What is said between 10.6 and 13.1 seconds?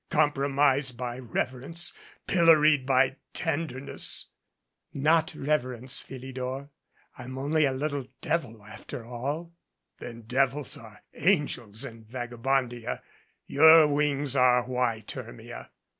are angels in Vagabondia.